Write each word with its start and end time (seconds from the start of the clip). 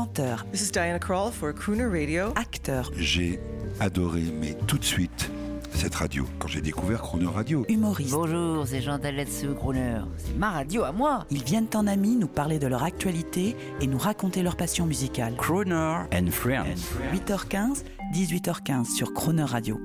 chanteur, 0.00 0.44
This 0.52 0.60
is 0.60 0.72
Diana 0.72 0.98
Krall 0.98 1.32
for 1.32 1.54
Crooner 1.54 1.86
Radio. 1.86 2.26
acteur, 2.36 2.90
J'ai 2.98 3.40
adoré, 3.80 4.24
mais 4.38 4.52
tout 4.66 4.76
de 4.76 4.84
suite, 4.84 5.30
cette 5.72 5.94
radio, 5.94 6.26
quand 6.38 6.48
j'ai 6.48 6.60
découvert 6.60 7.00
Chrono 7.00 7.30
Radio. 7.30 7.64
humoriste. 7.70 8.10
Bonjour, 8.10 8.66
c'est 8.66 8.82
Jean 8.82 8.98
Taletsu 8.98 9.54
Crooner. 9.54 10.00
C'est 10.18 10.36
ma 10.36 10.50
radio 10.50 10.82
à 10.84 10.92
moi. 10.92 11.24
Ils 11.30 11.42
viennent 11.42 11.68
en 11.74 11.86
amis 11.86 12.14
nous 12.16 12.26
parler 12.28 12.58
de 12.58 12.66
leur 12.66 12.82
actualité 12.82 13.56
et 13.80 13.86
nous 13.86 13.96
raconter 13.96 14.42
leur 14.42 14.56
passion 14.58 14.84
musicale. 14.84 15.34
Croner 15.38 16.02
and 16.12 16.30
Friends. 16.30 16.92
8h15, 17.14 17.84
18h15 18.12 18.94
sur 18.94 19.14
Croner 19.14 19.44
Radio. 19.44 19.80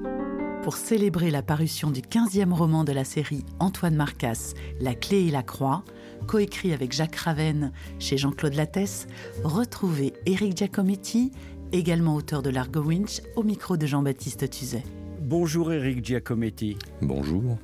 Pour 0.64 0.75
célébrer 0.75 1.32
la 1.32 1.41
parution 1.41 1.89
du 1.89 2.02
15e 2.02 2.52
roman 2.52 2.84
de 2.84 2.91
la 2.91 3.05
série 3.05 3.46
Antoine 3.59 3.96
Marcas, 3.96 4.55
La 4.82 4.93
clé 4.93 5.28
et 5.28 5.32
la 5.32 5.41
croix, 5.41 5.86
coécrit 6.28 6.74
avec 6.74 6.92
Jacques 6.92 7.16
Ravenne 7.16 7.72
chez 8.00 8.18
Jean-Claude 8.18 8.54
Lattès, 8.54 9.08
retrouvez 9.44 10.14
Éric 10.26 10.58
Giacometti, 10.58 11.32
également 11.72 12.16
auteur 12.16 12.41
de 12.41 12.50
l'Argo 12.50 12.82
Winch, 12.82 13.22
au 13.36 13.44
micro 13.44 13.78
de 13.78 13.86
Jean-Baptiste 13.86 14.50
Tuzet. 14.50 14.84
Bonjour 15.20 15.72
Eric 15.72 16.04
Giacometti. 16.04 16.78
Bonjour. 17.02 17.58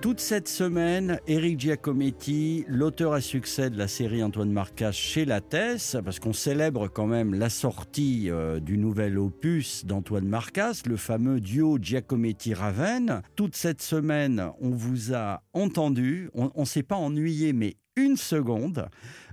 Toute 0.00 0.20
cette 0.20 0.46
semaine, 0.46 1.18
Eric 1.26 1.58
Giacometti, 1.58 2.64
l'auteur 2.68 3.14
à 3.14 3.20
succès 3.20 3.68
de 3.68 3.76
la 3.76 3.88
série 3.88 4.22
Antoine 4.22 4.52
Marcas 4.52 4.92
chez 4.92 5.24
Lattès, 5.24 5.96
parce 6.04 6.20
qu'on 6.20 6.32
célèbre 6.32 6.86
quand 6.86 7.08
même 7.08 7.34
la 7.34 7.50
sortie 7.50 8.30
euh, 8.30 8.60
du 8.60 8.78
nouvel 8.78 9.18
opus 9.18 9.84
d'Antoine 9.84 10.28
Marcas, 10.28 10.82
le 10.86 10.96
fameux 10.96 11.40
duo 11.40 11.78
Giacometti-Raven. 11.82 13.22
Toute 13.34 13.56
cette 13.56 13.82
semaine, 13.82 14.50
on 14.60 14.70
vous 14.70 15.14
a 15.14 15.42
entendu, 15.52 16.30
on 16.32 16.52
ne 16.56 16.64
s'est 16.64 16.84
pas 16.84 16.94
ennuyé, 16.94 17.52
mais 17.52 17.74
une 17.98 18.16
seconde. 18.16 18.88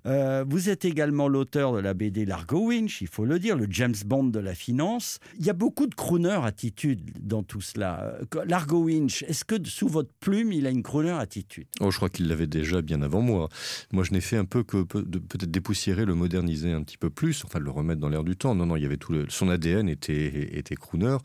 Euh, 0.05 0.46
vous 0.48 0.70
êtes 0.70 0.86
également 0.86 1.28
l'auteur 1.28 1.74
de 1.74 1.80
la 1.80 1.94
BD 1.94 2.26
Largo 2.26 2.68
Winch, 2.68 3.02
il 3.02 3.07
faut 3.07 3.26
le 3.26 3.40
dire, 3.40 3.57
le 3.57 3.66
James 3.70 3.96
Bond 4.05 4.26
de 4.26 4.40
la 4.40 4.54
finance. 4.54 5.20
Il 5.40 5.46
y 5.46 5.49
a 5.49 5.54
beaucoup 5.54 5.88
de 5.88 5.96
crooner 5.96 6.40
attitude 6.44 7.02
dans 7.20 7.41
tout 7.41 7.62
cela. 7.62 8.16
Euh, 8.35 8.46
Largo 8.46 8.84
Winch, 8.84 9.24
est-ce 9.24 9.44
que 9.44 9.55
sous 9.66 9.88
votre 9.88 10.12
plume, 10.20 10.52
il 10.52 10.68
a 10.68 10.70
une 10.70 10.84
crooner 10.84 11.12
attitude? 11.12 11.66
Oh, 11.80 11.90
je 11.90 11.98
crois 11.98 12.10
qu'il 12.10 12.27
l'avait 12.27 12.48
déjà 12.48 12.82
bien 12.82 13.02
avant 13.02 13.22
moi. 13.22 13.49
Moi, 13.91 14.04
je 14.04 14.12
n'ai 14.12 14.22
fait 14.22 14.38
un 14.38 14.46
peu 14.46 14.63
que 14.63 14.84
peut-être 14.84 15.50
dépoussiérer, 15.50 16.05
le 16.05 16.13
moderniser 16.13 16.72
un 16.72 16.84
petit 16.84 16.98
peu 16.98 17.10
plus, 17.10 17.44
enfin 17.44 17.60
le 17.60 17.72
remettre 17.72 18.00
dans 18.00 18.10
l'air 18.10 18.24
du 18.24 18.35
temps. 18.35 18.54
Non, 18.54 18.68
non, 18.68 18.76
il 18.76 18.84
y 18.84 18.85
avait 18.85 18.98
tout 18.98 19.12
le, 19.12 19.26
son 19.29 19.50
ADN 19.50 19.90
était 19.90 20.57
était 20.57 20.76
crooner. 20.76 21.18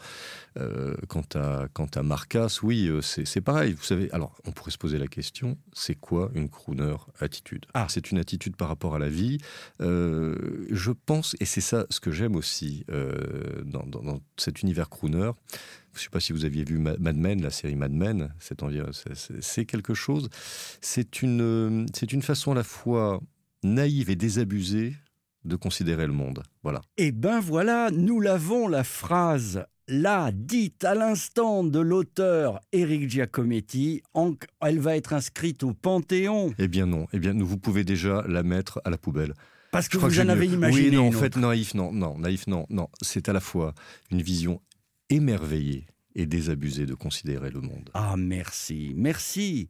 Euh, 0.56 0.94
quant 1.08 1.24
à 1.34 1.68
quant 1.72 1.88
à 1.94 2.02
Marcas, 2.02 2.58
oui, 2.62 2.90
c'est 3.02 3.40
pareil. 3.40 3.74
Vous 3.74 3.84
savez, 3.84 4.10
alors 4.12 4.34
on 4.46 4.52
pourrait 4.52 4.70
se 4.70 4.78
poser 4.78 4.98
la 4.98 5.06
question, 5.06 5.58
c'est 5.72 5.94
quoi 5.94 6.30
une 6.34 6.48
crooner 6.48 6.96
attitude 7.20 7.29
Ah. 7.74 7.86
c'est 7.88 8.10
une 8.10 8.18
attitude 8.18 8.56
par 8.56 8.68
rapport 8.68 8.94
à 8.94 8.98
la 8.98 9.08
vie. 9.08 9.38
Euh, 9.80 10.66
je 10.70 10.92
pense, 10.92 11.36
et 11.40 11.44
c'est 11.44 11.60
ça 11.60 11.86
ce 11.90 12.00
que 12.00 12.10
j'aime 12.10 12.36
aussi 12.36 12.84
euh, 12.90 13.62
dans, 13.64 14.20
cet 14.36 14.62
univers 14.62 14.88
crooner. 14.88 15.30
Je 15.92 15.98
ne 15.98 16.02
sais 16.04 16.10
pas 16.10 16.20
si 16.20 16.32
vous 16.32 16.44
aviez 16.44 16.64
vu 16.64 16.78
Ma- 16.78 16.96
Mad 16.98 17.16
Men, 17.16 17.42
la 17.42 17.50
série 17.50 17.76
Mad 17.76 17.92
Men. 17.92 18.32
C'est 19.40 19.64
quelque 19.64 19.94
chose. 19.94 20.28
C'est 20.80 21.22
une, 21.22 21.40
euh, 21.40 21.86
une 22.12 22.22
façon 22.22 22.52
à 22.52 22.54
la 22.54 22.62
fois 22.64 23.20
naïve 23.62 24.10
et 24.10 24.16
désabusée 24.16 24.94
de 25.44 25.56
considérer 25.56 26.06
le 26.06 26.12
monde. 26.12 26.42
Voilà. 26.62 26.82
Eh 26.96 27.12
ben 27.12 27.40
voilà, 27.40 27.90
nous 27.90 28.20
l'avons, 28.20 28.68
la 28.68 28.84
phrase 28.84 29.64
là, 29.90 30.30
dite 30.32 30.84
à 30.84 30.94
l'instant 30.94 31.64
de 31.64 31.78
l'auteur 31.80 32.60
Eric 32.72 33.08
Giacometti. 33.10 34.02
En- 34.14 34.34
elle 34.62 34.78
va 34.78 34.96
être 34.96 35.12
inscrite 35.12 35.62
au 35.62 35.74
Panthéon. 35.74 36.54
Eh 36.58 36.68
bien 36.68 36.86
non. 36.86 37.06
Eh 37.12 37.18
bien, 37.18 37.34
vous 37.38 37.58
pouvez 37.58 37.84
déjà 37.84 38.24
la 38.28 38.42
mettre 38.42 38.80
à 38.84 38.90
la 38.90 38.98
poubelle. 38.98 39.34
Parce 39.72 39.88
que 39.88 39.98
Je 39.98 40.04
vous 40.04 40.08
que 40.10 40.20
en 40.20 40.28
avez 40.28 40.48
mieux. 40.48 40.54
imaginé 40.54 40.88
Oui, 40.90 40.94
non, 40.96 41.08
en 41.08 41.12
fait, 41.12 41.36
naïf, 41.36 41.74
non, 41.74 41.92
non, 41.92 42.18
naïf, 42.18 42.46
non, 42.48 42.66
non. 42.70 42.88
C'est 43.02 43.28
à 43.28 43.32
la 43.32 43.40
fois 43.40 43.74
une 44.10 44.20
vision 44.22 44.60
émerveillée 45.10 45.86
et 46.16 46.26
désabusée 46.26 46.86
de 46.86 46.94
considérer 46.94 47.50
le 47.50 47.60
monde. 47.60 47.88
Ah, 47.94 48.16
merci. 48.16 48.92
Merci, 48.96 49.68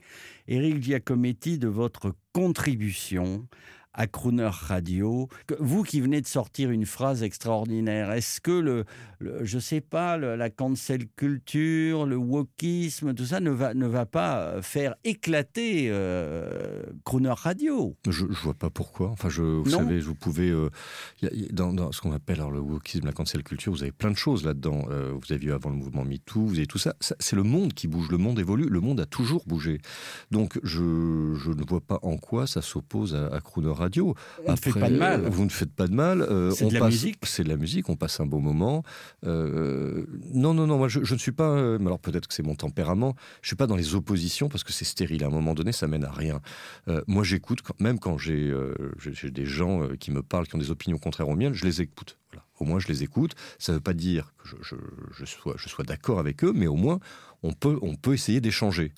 Eric 0.49 0.83
Giacometti, 0.83 1.59
de 1.59 1.69
votre 1.69 2.15
contribution 2.33 3.47
à 3.93 4.07
Crooner 4.07 4.49
Radio. 4.51 5.29
Vous 5.59 5.83
qui 5.83 6.01
venez 6.01 6.21
de 6.21 6.27
sortir 6.27 6.71
une 6.71 6.87
phrase 6.87 7.23
extraordinaire, 7.23 8.13
est-ce 8.13 8.41
que 8.41 8.51
le, 8.53 8.85
le- 9.19 9.45
je 9.45 9.59
sais 9.59 9.81
pas, 9.81 10.17
le- 10.17 10.37
la 10.37 10.49
cancel 10.51 11.07
culture, 11.17 12.07
le 12.07 12.17
wokisme, 12.17 13.15
tout 13.15 13.25
ça 13.27 13.41
ne 13.41 13.51
va, 13.51 13.75
ne 13.75 13.87
va 13.87 14.07
pas 14.07 14.39
euh, 14.43 14.63
faire 14.63 14.95
éclater 15.05 15.89
euh, 15.91 16.83
Crooner 17.05 17.35
Radio? 17.37 17.97
Je, 18.07 18.27
je 18.31 18.41
vois 18.43 18.55
pas 18.55 18.71
pourquoi. 18.71 19.09
Enfin, 19.11 19.29
je, 19.29 19.43
vous 19.43 19.71
Non. 19.71 19.79
savez, 19.79 19.99
vous 20.01 20.15
pouvez 20.15 20.51
euh, 20.51 20.71
y 21.23 21.27
a- 21.27 21.35
y 21.35 21.45
a- 21.47 21.53
dans, 21.53 21.73
dans 21.73 21.91
ce 21.93 22.01
qu'on 22.01 22.13
appelle 22.13 22.39
alors, 22.41 22.53
le 22.53 22.61
wokisme, 22.61 23.07
la 23.07 23.13
cancel 23.13 23.43
culture, 23.43 23.73
vous 23.73 23.83
avez 23.83 23.93
plein 23.93 24.11
de 24.13 24.17
choses 24.17 24.45
là-dedans. 24.45 24.85
Euh, 24.91 25.13
vous 25.21 25.33
avez 25.33 25.51
avant 25.51 25.71
le 25.71 25.77
mouvement 25.77 26.05
MeToo, 26.05 26.47
vous 26.47 26.57
avez 26.59 26.67
tout 26.67 26.79
ça. 26.79 26.95
Ça, 27.01 27.17
c'est 27.19 27.37
le 27.37 27.43
monde 27.43 27.73
qui 27.75 27.89
bouge, 27.89 28.09
le 28.11 28.19
monde 28.19 28.39
évolue, 28.39 28.69
le 28.69 28.81
monde 28.81 29.01
a 29.01 29.07
toujours 29.07 29.45
bougé. 29.47 29.79
Donc, 30.31 30.59
je, 30.63 31.35
je 31.37 31.51
ne 31.51 31.65
vois 31.67 31.81
pas 31.81 31.99
en 32.03 32.17
quoi 32.17 32.47
ça 32.47 32.63
s'oppose 32.63 33.15
à, 33.15 33.27
à 33.35 33.41
Crooner 33.41 33.80
Radio. 33.81 34.15
On 34.47 34.53
ne 34.53 34.57
fait 34.57 34.73
pas 34.73 34.89
de 34.89 34.97
mal. 34.97 35.23
Vous 35.29 35.45
ne 35.45 35.49
faites 35.51 35.73
pas 35.73 35.87
de 35.89 35.95
mal. 35.95 36.23
euh, 36.23 36.51
C'est 36.53 36.67
de 36.69 36.75
la 36.75 36.81
passe- 36.81 36.91
musique. 36.91 37.19
C'est 37.25 37.43
de 37.45 37.49
la 37.49 37.57
musique. 37.57 37.89
On 37.89 37.97
passe 37.97 38.21
un 38.21 38.27
beau 38.27 38.39
moment. 38.39 38.83
Euh, 39.27 40.07
non, 40.33 40.55
non, 40.55 40.67
non. 40.67 40.79
Moi, 40.79 40.89
je, 40.89 41.03
je 41.03 41.15
ne 41.15 41.19
suis 41.19 41.33
pas. 41.33 41.49
euh, 41.51 41.79
alors 41.81 41.99
peut-être 41.99 42.29
que 42.29 42.35
c'est 42.35 42.43
mon 42.45 42.55
tempérament. 42.55 43.15
Je 43.43 43.49
suis 43.49 43.57
pas 43.57 43.67
dans 43.67 43.77
les 43.77 43.95
oppositions 43.95 44.49
parce 44.49 44.63
que 44.65 44.73
c'est 44.73 44.85
stérile. 44.85 45.25
À 45.25 45.27
un 45.27 45.31
moment 45.31 45.55
donné, 45.55 45.73
ça 45.73 45.87
mène 45.87 46.05
à 46.05 46.11
rien. 46.13 46.41
Moi, 47.09 47.25
j'écoute, 47.25 47.61
même 47.81 47.99
quand 47.99 48.17
j'ai 48.19 48.53
des 49.25 49.47
gens 49.47 49.89
qui 49.99 50.11
me 50.13 50.23
parlent, 50.23 50.47
qui 50.47 50.55
ont 50.55 50.59
des 50.59 50.71
opinions 50.71 50.99
contraires 50.99 51.29
aux 51.29 51.37
miennes, 51.37 51.55
je 51.55 51.65
les 51.65 51.81
écoute. 51.81 52.17
Au 52.61 52.67
moins, 52.67 52.79
je 52.79 52.89
les 52.89 53.03
écoute. 53.03 53.35
Ça 53.59 53.73
ne 53.73 53.79
veut 53.79 53.83
pas 53.83 53.95
dire 53.95 54.33
que 54.39 54.49
je, 54.63 55.25
sois, 55.25 55.85
d'accord 55.85 56.19
avec 56.19 56.45
eux, 56.45 56.53
mais 56.55 56.67
au 56.67 56.77
moins, 56.77 57.01
on 57.43 57.53
peut, 57.53 57.79
essayer 58.13 58.41
d'échanger. 58.41 58.93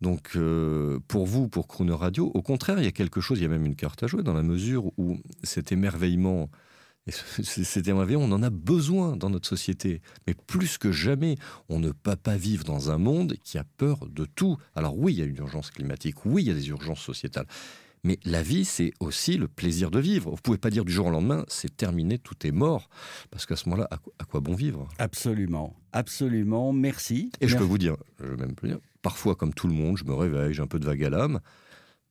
Donc, 0.00 0.30
euh, 0.36 1.00
pour 1.08 1.26
vous, 1.26 1.48
pour 1.48 1.66
Crooner 1.66 1.94
Radio, 1.94 2.30
au 2.32 2.42
contraire, 2.42 2.78
il 2.78 2.84
y 2.84 2.88
a 2.88 2.92
quelque 2.92 3.20
chose, 3.20 3.38
il 3.40 3.42
y 3.42 3.46
a 3.46 3.48
même 3.48 3.66
une 3.66 3.76
carte 3.76 4.02
à 4.02 4.06
jouer, 4.06 4.22
dans 4.22 4.32
la 4.32 4.44
mesure 4.44 4.92
où 4.96 5.18
cet 5.42 5.72
émerveillement, 5.72 6.48
et 7.06 7.10
cet 7.42 7.88
émerveillement, 7.88 8.24
on 8.24 8.32
en 8.32 8.42
a 8.42 8.50
besoin 8.50 9.16
dans 9.16 9.30
notre 9.30 9.48
société. 9.48 10.00
Mais 10.26 10.34
plus 10.34 10.78
que 10.78 10.92
jamais, 10.92 11.36
on 11.68 11.80
ne 11.80 11.90
peut 11.90 12.16
pas 12.16 12.36
vivre 12.36 12.64
dans 12.64 12.90
un 12.90 12.98
monde 12.98 13.34
qui 13.42 13.58
a 13.58 13.64
peur 13.64 14.06
de 14.06 14.24
tout. 14.24 14.56
Alors 14.76 14.96
oui, 14.96 15.14
il 15.14 15.18
y 15.18 15.22
a 15.22 15.26
une 15.26 15.36
urgence 15.38 15.70
climatique, 15.70 16.24
oui, 16.24 16.44
il 16.44 16.48
y 16.48 16.52
a 16.52 16.54
des 16.54 16.68
urgences 16.68 17.00
sociétales. 17.00 17.46
Mais 18.02 18.18
la 18.24 18.42
vie, 18.42 18.64
c'est 18.64 18.92
aussi 19.00 19.36
le 19.36 19.46
plaisir 19.46 19.90
de 19.90 20.00
vivre. 20.00 20.30
Vous 20.30 20.40
pouvez 20.42 20.56
pas 20.58 20.70
dire 20.70 20.84
du 20.86 20.92
jour 20.92 21.06
au 21.06 21.10
lendemain, 21.10 21.44
c'est 21.48 21.76
terminé, 21.76 22.18
tout 22.18 22.46
est 22.46 22.50
mort. 22.52 22.88
Parce 23.30 23.44
qu'à 23.44 23.56
ce 23.56 23.68
moment-là, 23.68 23.88
à, 23.90 23.98
quoi- 23.98 24.12
à 24.18 24.24
quoi 24.24 24.40
bon 24.40 24.54
vivre? 24.54 24.88
Absolument, 24.98 25.76
absolument. 25.92 26.72
Merci. 26.72 27.30
Et 27.40 27.48
je 27.48 27.56
peux 27.58 27.64
vous 27.64 27.76
dire, 27.78 27.96
je 28.18 28.26
vais 28.26 28.36
même 28.36 28.54
plus 28.54 28.68
dire, 28.70 28.78
parfois 29.02 29.34
comme 29.34 29.52
tout 29.52 29.68
le 29.68 29.74
monde, 29.74 29.98
je 29.98 30.04
me 30.04 30.14
réveille, 30.14 30.54
j'ai 30.54 30.62
un 30.62 30.66
peu 30.66 30.78
de 30.78 30.86
vague 30.86 31.04
à 31.04 31.10
l'âme. 31.10 31.40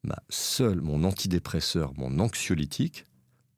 Ma 0.04 0.18
seule, 0.30 0.80
mon 0.82 1.04
antidépresseur, 1.04 1.92
mon 1.98 2.20
anxiolytique, 2.20 3.04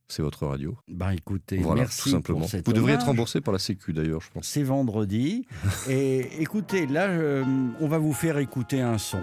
c'est 0.07 0.21
votre 0.23 0.47
radio. 0.47 0.77
Ben 0.87 1.11
écoutez, 1.11 1.57
voilà, 1.57 1.81
merci 1.81 2.01
tout 2.03 2.09
simplement. 2.09 2.39
pour 2.39 2.49
cet 2.49 2.65
Vous 2.65 2.73
devriez 2.73 2.95
être 2.95 3.05
remboursé 3.05 3.41
par 3.41 3.51
la 3.53 3.59
Sécu 3.59 3.93
d'ailleurs, 3.93 4.21
je 4.21 4.29
pense. 4.31 4.47
C'est 4.47 4.63
vendredi. 4.63 5.45
Et 5.89 6.27
écoutez, 6.41 6.87
là, 6.87 7.07
euh, 7.09 7.43
on 7.79 7.87
va 7.87 7.97
vous 7.97 8.13
faire 8.13 8.37
écouter 8.39 8.81
un 8.81 8.97
son. 8.97 9.19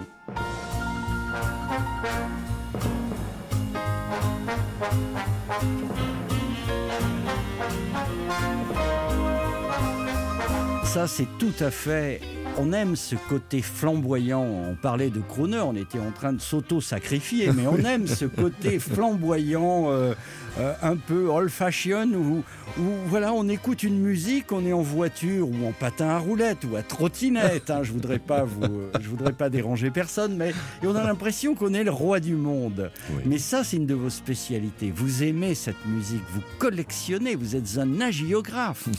Ça, 10.85 11.07
c'est 11.07 11.27
tout 11.37 11.53
à 11.59 11.69
fait. 11.69 12.19
On 12.57 12.73
aime 12.73 12.95
ce 12.95 13.15
côté 13.15 13.61
flamboyant. 13.61 14.41
On 14.43 14.75
parlait 14.75 15.09
de 15.09 15.21
crooner, 15.21 15.59
on 15.59 15.75
était 15.75 15.99
en 15.99 16.11
train 16.11 16.33
de 16.33 16.41
s'auto-sacrifier, 16.41 17.51
mais 17.53 17.67
on 17.67 17.77
aime 17.85 18.05
ce 18.07 18.25
côté 18.25 18.79
flamboyant, 18.79 19.85
euh, 19.89 20.13
euh, 20.59 20.73
un 20.81 20.97
peu 20.97 21.27
old-fashion, 21.29 22.09
où, 22.13 22.43
où, 22.77 22.83
voilà, 23.07 23.31
on 23.33 23.47
écoute 23.47 23.83
une 23.83 23.99
musique, 23.99 24.51
on 24.51 24.65
est 24.65 24.73
en 24.73 24.81
voiture 24.81 25.47
ou 25.47 25.67
en 25.67 25.71
patin 25.71 26.09
à 26.09 26.17
roulette 26.17 26.65
ou 26.69 26.75
à 26.75 26.83
trottinette. 26.83 27.69
hein, 27.69 27.83
je 27.83 27.93
voudrais 27.93 28.19
pas 28.19 28.43
vous, 28.43 28.63
euh, 28.63 28.91
je 28.99 29.07
voudrais 29.07 29.33
pas 29.33 29.49
déranger 29.49 29.89
personne, 29.89 30.35
mais 30.35 30.49
et 30.83 30.87
on 30.87 30.95
a 30.95 31.03
l'impression 31.03 31.55
qu'on 31.55 31.73
est 31.73 31.83
le 31.85 31.91
roi 31.91 32.19
du 32.19 32.35
monde. 32.35 32.91
Oui. 33.11 33.23
Mais 33.25 33.37
ça, 33.37 33.63
c'est 33.63 33.77
une 33.77 33.85
de 33.85 33.95
vos 33.95 34.09
spécialités. 34.09 34.91
Vous 34.93 35.23
aimez 35.23 35.55
cette 35.55 35.85
musique, 35.85 36.23
vous 36.33 36.41
collectionnez, 36.57 37.35
vous 37.35 37.55
êtes 37.55 37.77
un 37.77 38.01
agiographe 38.01 38.89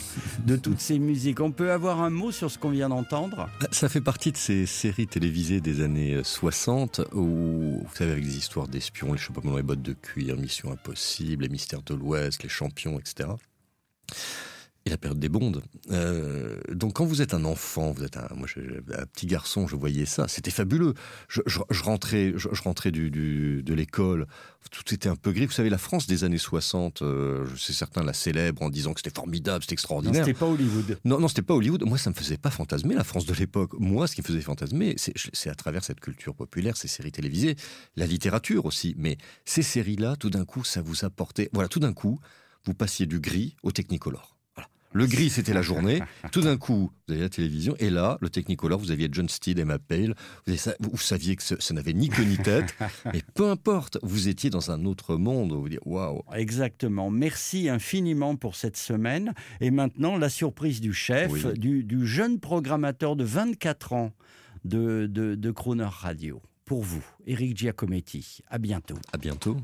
de 0.47 0.57
toutes 0.57 0.81
ces 0.81 0.99
musiques. 0.99 1.41
On 1.41 1.51
peut 1.51 1.73
avoir 1.73 2.01
un 2.01 2.11
mot 2.11 2.31
sur 2.31 2.51
ce 2.51 2.59
qu'on 2.59 2.71
vient 2.71 2.89
d'entendre? 2.89 3.40
Ça 3.73 3.89
fait 3.89 4.01
partie 4.01 4.33
de 4.33 4.37
ces 4.37 4.67
séries 4.67 5.07
télévisées 5.07 5.61
des 5.61 5.83
années 5.83 6.21
60 6.23 7.01
où, 7.13 7.83
vous 7.85 7.95
savez, 7.95 8.13
avec 8.13 8.25
des 8.25 8.37
histoires 8.37 8.69
d'espions, 8.69 9.13
les 9.13 9.19
chapeaux 9.19 9.41
les 9.57 9.63
bottes 9.63 9.83
de 9.83 9.93
cuir, 9.93 10.37
Mission 10.37 10.73
Impossible, 10.73 11.45
les 11.45 11.49
mystères 11.49 11.83
de 11.83 11.95
l'Ouest, 11.95 12.43
les 12.43 12.49
champions, 12.49 12.99
etc. 12.99 13.31
Et 14.91 14.93
la 14.93 14.99
période 14.99 15.21
des 15.21 15.29
bondes. 15.29 15.63
Euh, 15.93 16.59
donc 16.73 16.95
quand 16.95 17.05
vous 17.05 17.23
êtes 17.23 17.33
un 17.33 17.45
enfant, 17.45 17.93
vous 17.93 18.03
êtes 18.03 18.17
un, 18.17 18.27
moi, 18.35 18.49
un 18.99 19.07
petit 19.07 19.27
garçon, 19.27 19.69
je 19.69 19.77
voyais 19.77 20.05
ça, 20.05 20.27
c'était 20.27 20.51
fabuleux. 20.51 20.95
Je, 21.29 21.41
rentrais, 21.85 22.33
je, 22.35 22.63
rentrais 22.63 22.91
du, 22.91 23.11
de 23.63 23.75
l'école, 23.75 24.27
tout 24.73 24.93
était 24.93 25.09
un 25.09 25.15
peu 25.17 25.31
gris. 25.31 25.47
Vous 25.47 25.53
savez, 25.53 25.71
la 25.71 25.79
France 25.79 26.07
des 26.07 26.25
années 26.25 26.39
60, 26.39 27.03
euh, 27.03 27.47
je 27.47 27.61
sais 27.61 27.73
certains 27.73 28.03
la 28.03 28.13
célèbrent 28.13 28.63
en 28.63 28.71
disant 28.71 28.93
que 28.93 29.01
c'était 29.01 29.15
formidable, 29.15 29.63
c'était 29.63 29.75
extraordinaire. 29.75 30.25
C'était 30.25 30.39
pas 30.39 30.47
Hollywood. 30.47 30.99
Non, 31.05 31.21
non, 31.21 31.29
c'était 31.29 31.43
pas 31.43 31.55
Hollywood. 31.55 31.85
Moi, 31.85 31.97
ça 31.97 32.11
me 32.11 32.15
faisait 32.17 32.37
pas 32.37 32.51
fantasmer 32.51 32.95
la 32.97 33.05
France 33.05 33.27
de 33.27 33.35
l'époque. 33.35 33.73
Moi, 33.79 34.09
ce 34.09 34.17
qui 34.17 34.23
me 34.23 34.27
faisait 34.27 34.41
fantasmer, 34.41 34.97
c'est 34.97 35.51
à 35.51 35.55
travers 35.55 35.85
cette 35.85 36.01
culture 36.01 36.35
populaire, 36.35 36.77
ces 36.77 36.89
séries 36.89 37.13
télévisées, 37.13 37.55
la 37.97 38.07
littérature 38.07 38.67
aussi. 38.67 38.95
Mais 38.99 39.19
ces 39.45 39.63
séries-là, 39.63 40.17
tout 40.17 40.31
d'un 40.31 40.45
coup, 40.45 40.65
ça 40.65 40.83
vous 40.83 41.05
apportait. 41.05 41.49
Voilà, 41.53 41.69
tout 41.69 41.81
d'un 41.81 41.93
coup, 41.93 42.19
vous 42.65 42.75
passiez 42.75 43.07
du 43.07 43.21
gris 43.21 43.57
au 43.63 43.73
technicolor. 43.73 44.40
Le 44.93 45.07
gris, 45.07 45.31
c'était 45.31 45.55
la 45.55 45.63
journée. 45.63 46.03
Tout 46.33 46.41
d'un 46.41 46.57
coup, 46.57 46.91
vous 47.07 47.15
avez 47.15 47.23
la 47.23 47.29
télévision. 47.29 47.77
Et 47.79 47.91
là, 47.91 48.19
le 48.21 48.29
Technicolor, 48.29 48.79
vous 48.79 48.91
aviez 48.91 49.09
John 49.11 49.29
Steed, 49.29 49.59
Emma 49.59 49.79
Pale. 49.79 50.15
Vous, 50.47 50.55
vous 50.81 50.99
saviez 50.99 51.37
que 51.37 51.43
ça, 51.43 51.75
n'avait 51.75 51.93
ni 51.93 52.09
queue 52.09 52.25
ni 52.25 52.37
tête. 52.37 52.75
mais 53.13 53.23
peu 53.35 53.49
importe, 53.51 53.99
vous 54.03 54.29
étiez 54.29 54.51
dans 54.51 54.71
un 54.71 54.85
autre 54.85 55.17
monde. 55.17 55.53
Vous 55.53 55.69
dites, 55.69 55.81
waouh. 55.85 56.23
Exactement. 56.35 57.11
Merci 57.11 57.69
infiniment 57.69 58.35
pour 58.35 58.57
cette 58.57 58.77
semaine. 58.77 59.33
Et 59.61 59.71
maintenant, 59.71 60.17
la 60.19 60.29
surprise 60.29 60.81
du 60.81 60.93
chef, 60.93 61.33
du, 61.55 62.07
jeune 62.07 62.41
programmateur 62.41 63.15
de 63.15 63.25
24 63.25 63.93
ans 63.93 64.13
de, 64.65 65.07
de, 65.07 65.37
de 65.37 65.51
Croner 65.51 65.89
Radio. 65.89 66.43
Pour 66.65 66.83
vous, 66.83 67.05
Eric 67.27 67.57
Giacometti. 67.57 68.41
À 68.49 68.59
bientôt. 68.59 68.99
À 69.13 69.19
bientôt. 69.19 69.57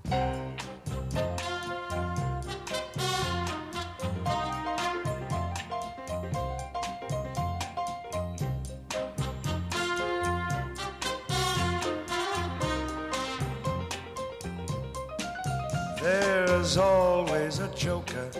There's 16.06 16.76
always 16.76 17.58
a 17.58 17.66
joker 17.74 18.30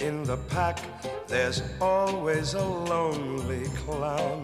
in 0.00 0.24
the 0.24 0.36
pack. 0.48 0.80
There's 1.28 1.62
always 1.80 2.54
a 2.54 2.64
lonely 2.64 3.68
clown. 3.84 4.42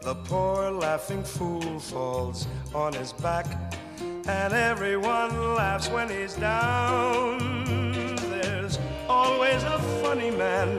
The 0.00 0.14
poor 0.24 0.70
laughing 0.70 1.22
fool 1.22 1.78
falls 1.78 2.46
on 2.74 2.94
his 2.94 3.12
back, 3.12 3.46
and 4.00 4.54
everyone 4.54 5.56
laughs 5.56 5.90
when 5.90 6.08
he's 6.08 6.36
down. 6.36 7.66
There's 8.30 8.78
always 9.06 9.62
a 9.62 9.78
funny 10.02 10.30
man 10.30 10.70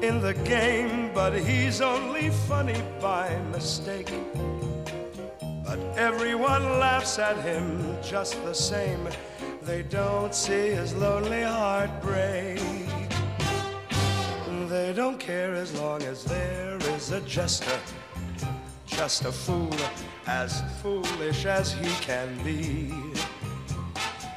in 0.00 0.20
the 0.20 0.34
game, 0.44 1.10
but 1.12 1.32
he's 1.32 1.80
only 1.80 2.30
funny 2.30 2.80
by 3.00 3.36
mistake. 3.50 4.12
But 5.66 5.80
everyone 5.96 6.78
laughs 6.78 7.18
at 7.18 7.36
him 7.38 7.96
just 8.00 8.40
the 8.44 8.54
same 8.54 9.08
they 9.66 9.82
don't 9.82 10.32
see 10.32 10.70
his 10.70 10.94
lonely 10.94 11.42
heart 11.42 11.90
break. 12.00 12.60
They 14.68 14.92
don't 14.94 15.18
care 15.18 15.54
as 15.54 15.74
long 15.80 16.02
as 16.04 16.22
there 16.22 16.76
is 16.94 17.10
a 17.10 17.20
jester, 17.22 17.78
just 18.86 19.24
a 19.24 19.32
fool, 19.32 19.74
as 20.28 20.62
foolish 20.80 21.46
as 21.46 21.72
he 21.72 21.90
can 22.04 22.28
be. 22.44 22.94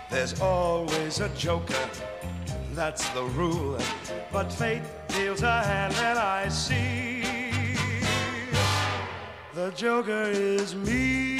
There's 0.09 0.41
always 0.41 1.19
a 1.19 1.29
joker, 1.29 1.89
that's 2.73 3.07
the 3.09 3.23
rule. 3.23 3.77
But 4.31 4.51
fate 4.51 4.81
deals 5.09 5.43
a 5.43 5.61
hand, 5.61 5.93
and 5.97 6.17
I 6.17 6.49
see 6.49 7.23
the 9.53 9.69
joker 9.75 10.23
is 10.23 10.73
me. 10.73 11.38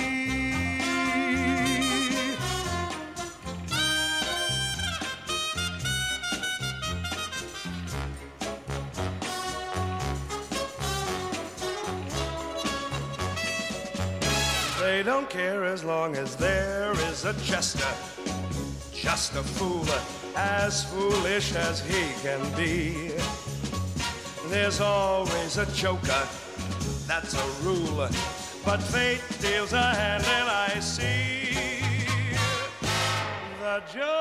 They 14.80 15.04
don't 15.04 15.30
care 15.30 15.66
as 15.66 15.84
long 15.84 16.16
as 16.16 16.38
there 16.38 16.94
is 17.12 17.26
a 17.26 17.34
jester, 17.44 17.94
just 18.94 19.36
a 19.36 19.44
fool, 19.44 19.86
as 20.38 20.86
foolish 20.86 21.54
as 21.54 21.82
he 21.82 22.14
can 22.22 22.40
be. 22.56 23.12
There's 24.48 24.80
always 24.80 25.58
a 25.58 25.66
joker, 25.74 26.26
that's 27.06 27.34
a 27.34 27.46
rule, 27.62 28.08
but 28.64 28.82
fate 28.82 29.22
deals 29.42 29.74
a 29.74 29.82
hand 29.82 30.24
and 30.24 30.50
I 30.50 30.80
see 30.80 31.82
the 33.60 33.84
joker 33.94 34.19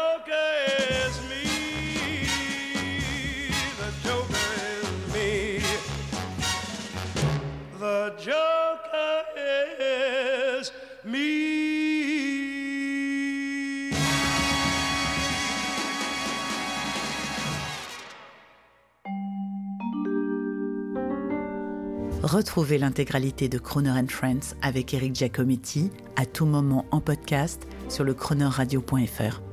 Retrouvez 22.23 22.79
l'intégralité 22.79 23.49
de 23.49 23.59
Croner 23.59 23.93
Friends 24.09 24.57
avec 24.61 24.93
Eric 24.93 25.15
Giacometti 25.15 25.91
à 26.17 26.27
tout 26.27 26.47
moment 26.47 26.85
en 26.91 27.01
podcast 27.01 27.63
sur 27.89 28.03
le 28.03 28.13
chroneurradio.fr. 28.13 29.48